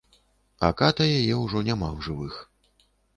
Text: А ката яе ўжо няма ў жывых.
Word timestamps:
А 0.67 0.69
ката 0.79 1.05
яе 1.17 1.35
ўжо 1.43 1.61
няма 1.67 1.89
ў 1.95 2.07
жывых. 2.07 2.33